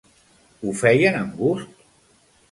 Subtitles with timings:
[0.63, 1.85] Ho feien amb gust?